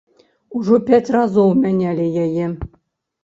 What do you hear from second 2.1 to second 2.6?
яе.